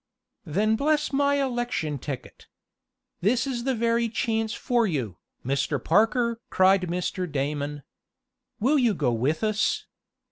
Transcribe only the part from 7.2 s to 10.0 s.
Damon. "Will you go with us?